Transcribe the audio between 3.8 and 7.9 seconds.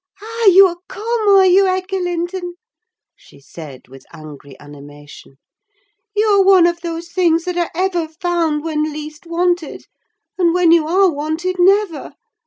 with angry animation. "You are one of those things that are